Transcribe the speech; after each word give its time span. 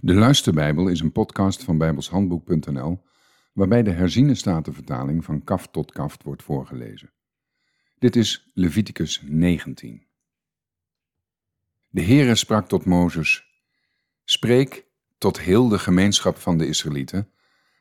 De 0.00 0.14
Luisterbijbel 0.14 0.88
is 0.88 1.00
een 1.00 1.12
podcast 1.12 1.64
van 1.64 1.78
bijbelshandboek.nl 1.78 3.02
waarbij 3.52 3.82
de 3.82 3.90
herziene 3.90 4.34
statenvertaling 4.34 5.24
van 5.24 5.44
kaft 5.44 5.72
tot 5.72 5.92
kaft 5.92 6.22
wordt 6.22 6.42
voorgelezen. 6.42 7.12
Dit 7.98 8.16
is 8.16 8.50
Leviticus 8.54 9.22
19. 9.24 10.06
De 11.88 12.02
Heere 12.02 12.34
sprak 12.34 12.68
tot 12.68 12.84
Mozes: 12.84 13.44
Spreek 14.24 14.84
tot 15.18 15.40
heel 15.40 15.68
de 15.68 15.78
gemeenschap 15.78 16.36
van 16.36 16.58
de 16.58 16.66
Israëlieten 16.66 17.30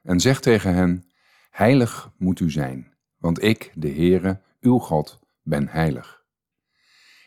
en 0.03 0.19
zeg 0.19 0.39
tegen 0.39 0.73
hen: 0.73 1.11
Heilig 1.49 2.11
moet 2.17 2.39
u 2.39 2.51
zijn, 2.51 2.93
want 3.17 3.43
ik, 3.43 3.71
de 3.75 3.89
Heere, 3.89 4.41
uw 4.61 4.77
God, 4.77 5.19
ben 5.41 5.67
heilig. 5.67 6.23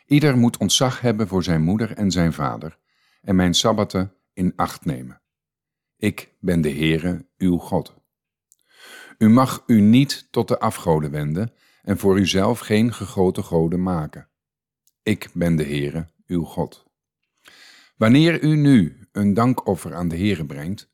Ieder 0.05 0.37
moet 0.37 0.57
ontzag 0.57 1.01
hebben 1.01 1.27
voor 1.27 1.43
zijn 1.43 1.61
moeder 1.61 1.91
en 1.91 2.11
zijn 2.11 2.33
vader 2.33 2.77
en 3.21 3.35
mijn 3.35 3.53
sabbaten 3.53 4.16
in 4.37 4.53
acht 4.55 4.85
nemen. 4.85 5.21
Ik 5.95 6.35
ben 6.39 6.61
de 6.61 6.69
Heere, 6.69 7.25
uw 7.37 7.57
God. 7.57 7.95
U 9.17 9.29
mag 9.29 9.63
u 9.65 9.81
niet 9.81 10.27
tot 10.31 10.47
de 10.47 10.59
afgoden 10.59 11.11
wenden 11.11 11.53
en 11.81 11.97
voor 11.97 12.19
uzelf 12.19 12.59
geen 12.59 12.93
gegoten 12.93 13.43
goden 13.43 13.83
maken. 13.83 14.29
Ik 15.03 15.29
ben 15.33 15.55
de 15.55 15.63
Heere, 15.63 16.07
uw 16.27 16.43
God. 16.43 16.85
Wanneer 17.95 18.43
u 18.43 18.55
nu 18.55 19.07
een 19.11 19.33
dankoffer 19.33 19.95
aan 19.95 20.07
de 20.07 20.17
Heere 20.17 20.45
brengt, 20.45 20.89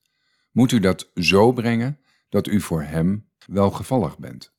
moet 0.52 0.71
u 0.71 0.80
dat 0.80 1.11
zo 1.16 1.52
brengen 1.52 1.99
dat 2.30 2.47
u 2.47 2.61
voor 2.61 2.81
hem 2.81 3.30
welgevallig 3.47 4.17
bent. 4.17 4.53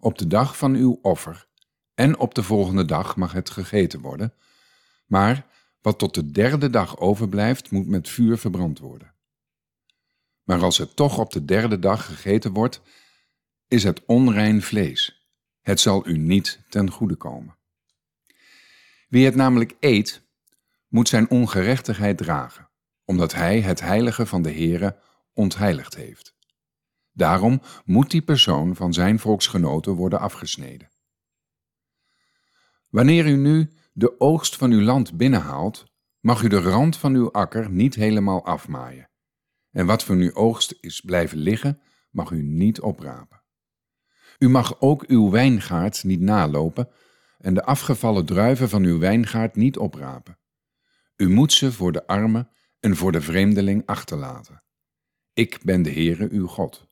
Op 0.00 0.18
de 0.18 0.26
dag 0.26 0.58
van 0.58 0.74
uw 0.74 0.98
offer 1.02 1.48
en 1.94 2.18
op 2.18 2.34
de 2.34 2.42
volgende 2.42 2.84
dag 2.84 3.16
mag 3.16 3.32
het 3.32 3.50
gegeten 3.50 4.00
worden, 4.00 4.34
maar 5.06 5.46
wat 5.84 5.98
tot 5.98 6.14
de 6.14 6.30
derde 6.30 6.70
dag 6.70 6.98
overblijft, 6.98 7.70
moet 7.70 7.86
met 7.86 8.08
vuur 8.08 8.38
verbrand 8.38 8.78
worden. 8.78 9.14
Maar 10.42 10.62
als 10.62 10.78
het 10.78 10.96
toch 10.96 11.18
op 11.18 11.32
de 11.32 11.44
derde 11.44 11.78
dag 11.78 12.06
gegeten 12.06 12.52
wordt, 12.52 12.80
is 13.68 13.84
het 13.84 14.04
onrein 14.04 14.62
vlees. 14.62 15.28
Het 15.60 15.80
zal 15.80 16.08
u 16.08 16.18
niet 16.18 16.60
ten 16.68 16.90
goede 16.90 17.14
komen. 17.14 17.56
Wie 19.08 19.24
het 19.24 19.34
namelijk 19.34 19.76
eet, 19.80 20.22
moet 20.88 21.08
zijn 21.08 21.30
ongerechtigheid 21.30 22.18
dragen, 22.18 22.68
omdat 23.04 23.32
hij 23.32 23.60
het 23.60 23.80
heilige 23.80 24.26
van 24.26 24.42
de 24.42 24.52
Heere 24.52 24.98
ontheiligd 25.32 25.94
heeft. 25.94 26.34
Daarom 27.12 27.62
moet 27.84 28.10
die 28.10 28.22
persoon 28.22 28.76
van 28.76 28.92
zijn 28.92 29.18
volksgenoten 29.18 29.92
worden 29.92 30.20
afgesneden. 30.20 30.90
Wanneer 32.88 33.26
u 33.26 33.36
nu 33.36 33.70
de 33.96 34.20
oogst 34.20 34.56
van 34.56 34.70
uw 34.70 34.80
land 34.80 35.16
binnenhaalt, 35.16 35.84
mag 36.20 36.42
u 36.42 36.48
de 36.48 36.60
rand 36.60 36.96
van 36.96 37.14
uw 37.14 37.32
akker 37.32 37.70
niet 37.70 37.94
helemaal 37.94 38.44
afmaaien. 38.44 39.10
En 39.70 39.86
wat 39.86 40.04
van 40.04 40.18
uw 40.18 40.34
oogst 40.34 40.76
is 40.80 41.00
blijven 41.00 41.38
liggen, 41.38 41.80
mag 42.10 42.30
u 42.30 42.42
niet 42.42 42.80
oprapen. 42.80 43.42
U 44.38 44.48
mag 44.48 44.80
ook 44.80 45.04
uw 45.06 45.30
wijngaard 45.30 46.04
niet 46.04 46.20
nalopen 46.20 46.88
en 47.38 47.54
de 47.54 47.64
afgevallen 47.64 48.26
druiven 48.26 48.68
van 48.68 48.82
uw 48.82 48.98
wijngaard 48.98 49.56
niet 49.56 49.76
oprapen. 49.76 50.38
U 51.16 51.28
moet 51.28 51.52
ze 51.52 51.72
voor 51.72 51.92
de 51.92 52.06
armen 52.06 52.48
en 52.80 52.96
voor 52.96 53.12
de 53.12 53.20
vreemdeling 53.20 53.86
achterlaten. 53.86 54.62
Ik 55.32 55.60
ben 55.62 55.82
de 55.82 55.92
Heere 55.92 56.28
uw 56.30 56.46
God. 56.46 56.86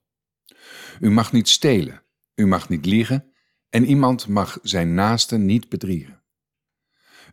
U 1.00 1.10
mag 1.10 1.32
niet 1.32 1.48
stelen, 1.48 2.02
u 2.34 2.46
mag 2.46 2.68
niet 2.68 2.86
liegen 2.86 3.32
en 3.68 3.84
iemand 3.84 4.28
mag 4.28 4.58
zijn 4.62 4.94
naaste 4.94 5.38
niet 5.38 5.68
bedriegen. 5.68 6.21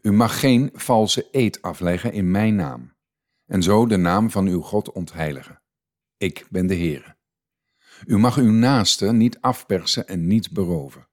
U 0.01 0.11
mag 0.11 0.39
geen 0.39 0.69
valse 0.73 1.27
eed 1.31 1.61
afleggen 1.61 2.13
in 2.13 2.31
mijn 2.31 2.55
naam, 2.55 2.93
en 3.45 3.63
zo 3.63 3.85
de 3.85 3.97
naam 3.97 4.31
van 4.31 4.47
uw 4.47 4.61
God 4.61 4.91
ontheiligen. 4.91 5.61
Ik 6.17 6.47
ben 6.49 6.67
de 6.67 6.75
Heere. 6.75 7.17
U 8.05 8.17
mag 8.17 8.37
uw 8.37 8.51
naaste 8.51 9.11
niet 9.11 9.41
afpersen 9.41 10.07
en 10.07 10.27
niet 10.27 10.51
beroven. 10.51 11.07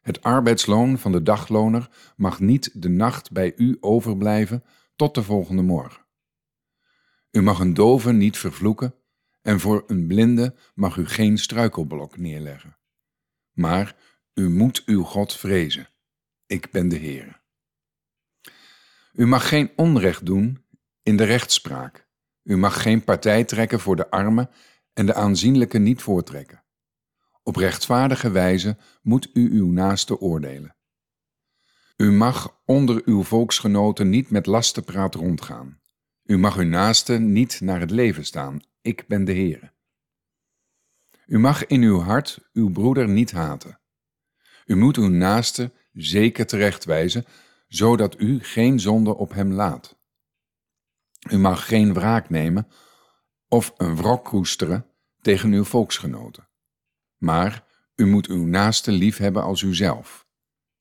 Het 0.00 0.22
arbeidsloon 0.22 0.98
van 0.98 1.12
de 1.12 1.22
dagloner 1.22 1.90
mag 2.16 2.40
niet 2.40 2.82
de 2.82 2.88
nacht 2.88 3.32
bij 3.32 3.52
u 3.56 3.76
overblijven 3.80 4.64
tot 4.96 5.14
de 5.14 5.22
volgende 5.22 5.62
morgen. 5.62 6.06
U 7.30 7.42
mag 7.42 7.60
een 7.60 7.74
dove 7.74 8.12
niet 8.12 8.38
vervloeken 8.38 8.94
en 9.42 9.60
voor 9.60 9.84
een 9.86 10.06
blinde 10.06 10.54
mag 10.74 10.96
u 10.96 11.06
geen 11.06 11.38
struikelblok 11.38 12.16
neerleggen. 12.16 12.78
Maar 13.52 13.96
u 14.34 14.50
moet 14.50 14.82
uw 14.86 15.02
God 15.02 15.32
vrezen. 15.32 15.88
Ik 16.46 16.70
ben 16.70 16.88
de 16.88 16.98
Heere. 16.98 17.40
U 19.18 19.26
mag 19.26 19.48
geen 19.48 19.70
onrecht 19.76 20.26
doen 20.26 20.64
in 21.02 21.16
de 21.16 21.24
rechtspraak. 21.24 22.08
U 22.42 22.56
mag 22.56 22.82
geen 22.82 23.04
partij 23.04 23.44
trekken 23.44 23.80
voor 23.80 23.96
de 23.96 24.10
armen 24.10 24.50
en 24.92 25.06
de 25.06 25.14
aanzienlijke 25.14 25.78
niet 25.78 26.02
voortrekken. 26.02 26.64
Op 27.42 27.56
rechtvaardige 27.56 28.30
wijze 28.30 28.76
moet 29.02 29.30
u 29.32 29.50
uw 29.50 29.70
naaste 29.70 30.20
oordelen. 30.20 30.76
U 31.96 32.12
mag 32.12 32.60
onder 32.64 33.02
uw 33.04 33.22
volksgenoten 33.22 34.08
niet 34.08 34.30
met 34.30 34.46
lastenpraat 34.46 35.14
rondgaan. 35.14 35.80
U 36.24 36.38
mag 36.38 36.56
uw 36.56 36.68
naaste 36.68 37.18
niet 37.18 37.60
naar 37.60 37.80
het 37.80 37.90
leven 37.90 38.24
staan. 38.24 38.60
Ik 38.80 39.04
ben 39.06 39.24
de 39.24 39.32
Heere. 39.32 39.72
U 41.26 41.38
mag 41.38 41.66
in 41.66 41.82
uw 41.82 42.00
hart 42.00 42.48
uw 42.52 42.70
broeder 42.70 43.08
niet 43.08 43.30
haten. 43.30 43.80
U 44.66 44.76
moet 44.76 44.96
uw 44.96 45.08
naaste 45.08 45.72
zeker 45.92 46.46
terechtwijzen, 46.46 47.24
zodat 47.68 48.20
u 48.20 48.44
geen 48.44 48.80
zonde 48.80 49.16
op 49.16 49.32
hem 49.32 49.52
laat. 49.52 49.98
U 51.30 51.38
mag 51.38 51.66
geen 51.66 51.92
wraak 51.92 52.30
nemen 52.30 52.68
of 53.48 53.74
een 53.76 53.96
wrok 53.96 54.24
koesteren 54.24 54.86
tegen 55.20 55.52
uw 55.52 55.64
volksgenoten. 55.64 56.48
Maar 57.16 57.64
u 57.94 58.06
moet 58.06 58.26
uw 58.26 58.44
naaste 58.44 58.92
lief 58.92 59.16
hebben 59.16 59.42
als 59.42 59.62
uzelf. 59.62 60.26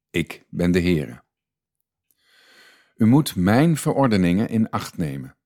Ik 0.09 0.45
ben 0.49 0.71
de 0.71 0.81
Heere. 0.81 1.23
U 2.95 3.05
moet 3.05 3.35
mijn 3.35 3.77
verordeningen 3.77 4.49
in 4.49 4.69
acht 4.69 4.97
nemen. 4.97 5.37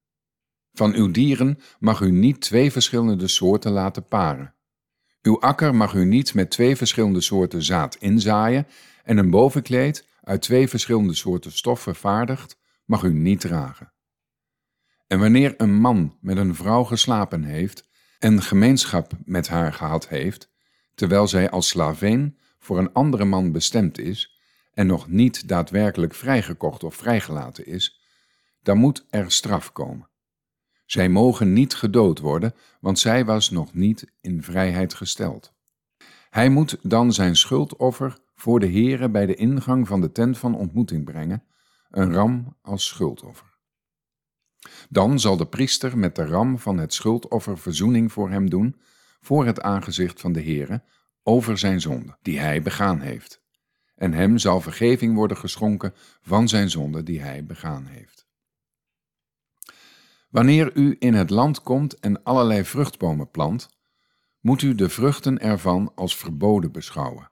Van 0.73 0.93
uw 0.93 1.11
dieren 1.11 1.59
mag 1.79 2.01
u 2.01 2.11
niet 2.11 2.41
twee 2.41 2.71
verschillende 2.71 3.27
soorten 3.27 3.71
laten 3.71 4.07
paren. 4.07 4.55
Uw 5.21 5.39
akker 5.39 5.75
mag 5.75 5.93
u 5.93 6.05
niet 6.05 6.33
met 6.33 6.51
twee 6.51 6.75
verschillende 6.75 7.21
soorten 7.21 7.63
zaad 7.63 7.95
inzaaien 7.95 8.67
en 9.03 9.17
een 9.17 9.29
bovenkleed 9.29 10.07
uit 10.21 10.41
twee 10.41 10.67
verschillende 10.67 11.13
soorten 11.13 11.51
stof 11.51 11.81
vervaardigd, 11.81 12.59
mag 12.85 13.03
u 13.03 13.13
niet 13.13 13.39
dragen. 13.39 13.93
En 15.07 15.19
wanneer 15.19 15.53
een 15.57 15.73
man 15.73 16.17
met 16.21 16.37
een 16.37 16.55
vrouw 16.55 16.83
geslapen 16.83 17.43
heeft 17.43 17.89
en 18.19 18.41
gemeenschap 18.41 19.11
met 19.25 19.47
haar 19.47 19.73
gehad 19.73 20.07
heeft, 20.07 20.51
terwijl 20.95 21.27
zij 21.27 21.49
als 21.49 21.67
slavin 21.67 22.37
voor 22.59 22.77
een 22.77 22.93
andere 22.93 23.25
man 23.25 23.51
bestemd 23.51 23.97
is 23.97 24.39
en 24.73 24.87
nog 24.87 25.07
niet 25.07 25.47
daadwerkelijk 25.47 26.13
vrijgekocht 26.13 26.83
of 26.83 26.95
vrijgelaten 26.95 27.65
is, 27.65 28.01
dan 28.61 28.77
moet 28.77 29.05
er 29.09 29.31
straf 29.31 29.71
komen. 29.71 30.09
Zij 30.85 31.09
mogen 31.09 31.53
niet 31.53 31.73
gedood 31.75 32.19
worden, 32.19 32.53
want 32.79 32.99
zij 32.99 33.25
was 33.25 33.49
nog 33.49 33.73
niet 33.73 34.11
in 34.21 34.43
vrijheid 34.43 34.93
gesteld. 34.93 35.53
Hij 36.29 36.49
moet 36.49 36.77
dan 36.81 37.13
zijn 37.13 37.35
schuldoffer 37.35 38.17
voor 38.41 38.59
de 38.59 38.71
Heere 38.71 39.09
bij 39.09 39.25
de 39.25 39.35
ingang 39.35 39.87
van 39.87 40.01
de 40.01 40.11
tent 40.11 40.37
van 40.37 40.55
ontmoeting 40.55 41.05
brengen, 41.05 41.43
een 41.89 42.13
ram 42.13 42.57
als 42.61 42.85
schuldoffer. 42.85 43.57
Dan 44.89 45.19
zal 45.19 45.37
de 45.37 45.47
priester 45.47 45.97
met 45.97 46.15
de 46.15 46.25
ram 46.25 46.59
van 46.59 46.77
het 46.77 46.93
schuldoffer 46.93 47.57
verzoening 47.57 48.11
voor 48.11 48.29
hem 48.29 48.49
doen, 48.49 48.81
voor 49.19 49.45
het 49.45 49.61
aangezicht 49.61 50.21
van 50.21 50.31
de 50.31 50.41
Heere, 50.41 50.83
over 51.23 51.57
zijn 51.57 51.81
zonde, 51.81 52.17
die 52.21 52.39
hij 52.39 52.61
begaan 52.61 52.99
heeft. 52.99 53.41
En 53.95 54.13
hem 54.13 54.37
zal 54.37 54.61
vergeving 54.61 55.15
worden 55.15 55.37
geschonken 55.37 55.93
van 56.21 56.47
zijn 56.47 56.69
zonde 56.69 57.03
die 57.03 57.21
hij 57.21 57.45
begaan 57.45 57.85
heeft. 57.85 58.27
Wanneer 60.29 60.77
u 60.77 60.95
in 60.99 61.13
het 61.13 61.29
land 61.29 61.61
komt 61.61 61.99
en 61.99 62.23
allerlei 62.23 62.65
vruchtbomen 62.65 63.31
plant, 63.31 63.69
moet 64.39 64.61
u 64.61 64.75
de 64.75 64.89
vruchten 64.89 65.39
ervan 65.39 65.91
als 65.95 66.17
verboden 66.17 66.71
beschouwen. 66.71 67.30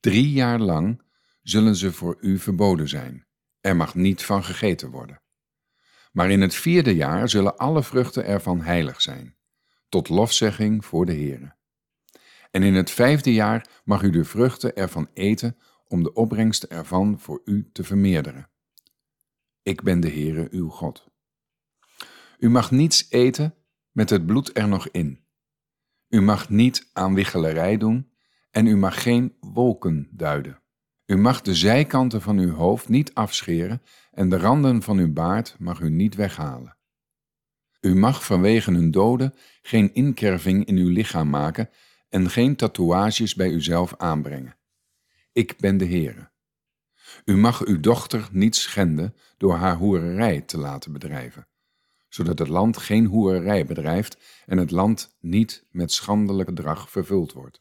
Drie 0.00 0.32
jaar 0.32 0.58
lang 0.58 1.02
zullen 1.42 1.76
ze 1.76 1.92
voor 1.92 2.16
u 2.20 2.38
verboden 2.38 2.88
zijn. 2.88 3.26
Er 3.60 3.76
mag 3.76 3.94
niet 3.94 4.24
van 4.24 4.44
gegeten 4.44 4.90
worden. 4.90 5.22
Maar 6.12 6.30
in 6.30 6.40
het 6.40 6.54
vierde 6.54 6.94
jaar 6.94 7.28
zullen 7.28 7.56
alle 7.56 7.82
vruchten 7.82 8.24
ervan 8.24 8.60
heilig 8.60 9.00
zijn, 9.00 9.36
tot 9.88 10.08
lofzegging 10.08 10.84
voor 10.84 11.06
de 11.06 11.12
Heere. 11.12 11.56
En 12.50 12.62
in 12.62 12.74
het 12.74 12.90
vijfde 12.90 13.32
jaar 13.32 13.80
mag 13.84 14.02
u 14.02 14.10
de 14.10 14.24
vruchten 14.24 14.76
ervan 14.76 15.08
eten 15.14 15.56
om 15.86 16.02
de 16.02 16.12
opbrengst 16.12 16.62
ervan 16.62 17.20
voor 17.20 17.42
u 17.44 17.70
te 17.72 17.84
vermeerderen. 17.84 18.50
Ik 19.62 19.82
ben 19.82 20.00
de 20.00 20.10
Heere 20.10 20.48
uw 20.50 20.68
God. 20.68 21.06
U 22.38 22.50
mag 22.50 22.70
niets 22.70 23.06
eten 23.10 23.54
met 23.90 24.10
het 24.10 24.26
bloed 24.26 24.56
er 24.56 24.68
nog 24.68 24.88
in. 24.88 25.24
U 26.08 26.20
mag 26.20 26.48
niet 26.48 26.90
aan 26.92 27.14
wichtelerij 27.14 27.76
doen 27.76 28.10
en 28.50 28.66
u 28.66 28.76
mag 28.76 29.02
geen 29.02 29.36
wolken 29.40 30.08
duiden. 30.10 30.62
U 31.06 31.16
mag 31.16 31.42
de 31.42 31.54
zijkanten 31.54 32.22
van 32.22 32.38
uw 32.38 32.52
hoofd 32.52 32.88
niet 32.88 33.14
afscheren 33.14 33.82
en 34.12 34.28
de 34.28 34.38
randen 34.38 34.82
van 34.82 34.98
uw 34.98 35.12
baard 35.12 35.56
mag 35.58 35.80
u 35.80 35.90
niet 35.90 36.14
weghalen. 36.14 36.76
U 37.80 37.94
mag 37.94 38.24
vanwege 38.24 38.70
een 38.70 38.90
dode 38.90 39.34
geen 39.62 39.94
inkerving 39.94 40.64
in 40.64 40.76
uw 40.76 40.88
lichaam 40.88 41.28
maken 41.28 41.70
en 42.08 42.30
geen 42.30 42.56
tatoeages 42.56 43.34
bij 43.34 43.50
uzelf 43.50 43.94
aanbrengen. 43.96 44.56
Ik 45.32 45.54
ben 45.58 45.76
de 45.76 45.86
Heere. 45.86 46.30
U 47.24 47.36
mag 47.36 47.64
uw 47.64 47.80
dochter 47.80 48.28
niet 48.32 48.56
schenden 48.56 49.14
door 49.36 49.54
haar 49.54 49.76
hoererij 49.76 50.40
te 50.40 50.58
laten 50.58 50.92
bedrijven, 50.92 51.48
zodat 52.08 52.38
het 52.38 52.48
land 52.48 52.76
geen 52.76 53.06
hoererij 53.06 53.66
bedrijft 53.66 54.42
en 54.46 54.58
het 54.58 54.70
land 54.70 55.16
niet 55.20 55.66
met 55.70 55.92
schandelijk 55.92 56.48
gedrag 56.48 56.90
vervuld 56.90 57.32
wordt. 57.32 57.60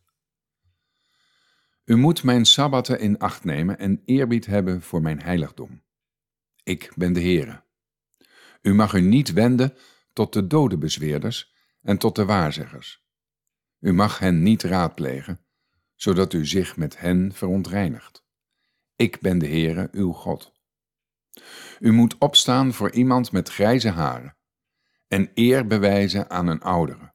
U 1.88 1.96
moet 1.96 2.24
mijn 2.24 2.46
sabbatten 2.46 3.00
in 3.00 3.18
acht 3.18 3.44
nemen 3.44 3.80
en 3.80 4.02
eerbied 4.06 4.46
hebben 4.46 4.82
voor 4.82 5.02
mijn 5.02 5.22
heiligdom. 5.22 5.84
Ik 6.64 6.92
ben 6.96 7.14
de 7.14 7.20
Heere. 7.20 7.64
U 8.62 8.74
mag 8.74 8.94
u 8.94 9.02
niet 9.02 9.34
wenden 9.34 9.74
tot 10.14 10.34
de 10.34 10.48
dode 10.48 10.78
bezweerders 10.78 11.54
en 11.82 11.98
tot 11.98 12.16
de 12.16 12.26
waarzeggers. 12.26 13.06
U 13.80 13.94
mag 13.94 14.20
hen 14.20 14.44
niet 14.44 14.64
raadplegen, 14.64 15.40
zodat 15.96 16.34
u 16.34 16.46
zich 16.46 16.78
met 16.78 17.00
hen 17.00 17.34
verontreinigt. 17.34 18.26
Ik 18.96 19.20
ben 19.20 19.38
de 19.38 19.48
Heere, 19.48 19.90
uw 19.92 20.12
God. 20.12 20.54
U 21.80 21.92
moet 21.92 22.18
opstaan 22.18 22.74
voor 22.74 22.92
iemand 22.92 23.32
met 23.32 23.50
grijze 23.50 23.90
haren 23.90 24.38
en 25.08 25.32
eer 25.34 25.68
bewijzen 25.68 26.30
aan 26.30 26.48
een 26.48 26.62
oudere. 26.62 27.14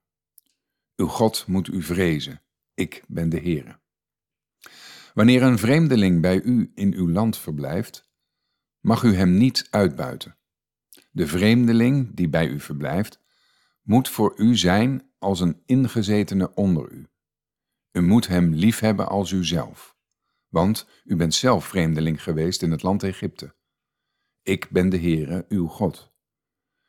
Uw 0.97 1.07
God 1.07 1.47
moet 1.47 1.69
u 1.69 1.83
vrezen. 1.83 2.43
Ik 2.75 3.05
ben 3.07 3.29
de 3.29 3.41
Heere. 3.41 3.81
Wanneer 5.15 5.43
een 5.43 5.59
vreemdeling 5.59 6.21
bij 6.21 6.43
u 6.43 6.73
in 6.75 6.95
uw 6.95 7.11
land 7.11 7.39
verblijft, 7.39 8.11
mag 8.81 9.03
u 9.03 9.15
hem 9.15 9.37
niet 9.37 9.67
uitbuiten. 9.71 10.37
De 11.11 11.27
vreemdeling 11.27 12.15
die 12.15 12.29
bij 12.29 12.49
u 12.49 12.61
verblijft, 12.61 13.21
moet 13.83 14.09
voor 14.09 14.33
u 14.37 14.57
zijn 14.57 15.11
als 15.19 15.41
een 15.41 15.63
ingezetene 15.67 16.55
onder 16.55 16.91
u. 16.91 17.07
U 17.93 18.03
moet 18.03 18.27
hem 18.27 18.55
liefhebben 18.55 19.09
als 19.09 19.31
uzelf, 19.31 19.97
want 20.49 20.87
u 21.05 21.17
bent 21.17 21.35
zelf 21.35 21.67
vreemdeling 21.67 22.23
geweest 22.23 22.63
in 22.63 22.71
het 22.71 22.83
land 22.83 23.03
Egypte. 23.03 23.55
Ik 24.43 24.71
ben 24.71 24.89
de 24.89 24.99
Heere, 24.99 25.45
uw 25.49 25.67
God. 25.67 26.13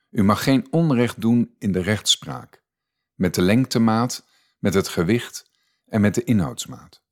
U 0.10 0.24
mag 0.24 0.44
geen 0.44 0.68
onrecht 0.72 1.22
doen 1.22 1.56
in 1.60 1.72
de 1.72 1.81
rechtspraak, 1.81 2.64
met 3.14 3.36
de 3.36 3.42
lengtemaat, 3.42 4.28
met 4.60 4.74
het 4.74 4.88
gewicht 4.88 5.52
en 5.86 6.02
met 6.02 6.16
de 6.16 6.24
inhoudsmaat. 6.24 7.02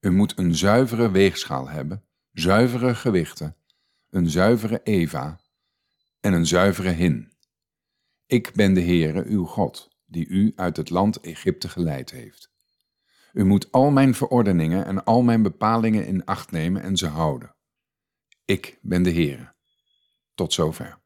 U 0.00 0.10
moet 0.10 0.38
een 0.38 0.54
zuivere 0.54 1.10
weegschaal 1.10 1.68
hebben, 1.68 2.04
zuivere 2.32 2.94
gewichten, 2.94 3.56
een 4.10 4.30
zuivere 4.30 4.80
Eva 4.82 5.40
en 6.20 6.32
een 6.32 6.46
zuivere 6.46 6.90
hin. 6.90 7.32
Ik 8.26 8.52
ben 8.54 8.74
de 8.74 8.80
Heere, 8.80 9.24
uw 9.24 9.44
God, 9.44 9.88
die 10.06 10.26
u 10.26 10.52
uit 10.56 10.76
het 10.76 10.90
land 10.90 11.20
Egypte 11.20 11.68
geleid 11.68 12.10
heeft. 12.10 12.50
U 13.32 13.44
moet 13.44 13.72
al 13.72 13.90
mijn 13.90 14.14
verordeningen 14.14 14.84
en 14.84 15.04
al 15.04 15.22
mijn 15.22 15.42
bepalingen 15.42 16.06
in 16.06 16.24
acht 16.24 16.50
nemen 16.50 16.82
en 16.82 16.96
ze 16.96 17.06
houden. 17.06 17.54
Ik 18.44 18.78
ben 18.82 19.02
de 19.02 19.12
Heere. 19.12 19.54
Tot 20.34 20.52
zover. 20.52 20.97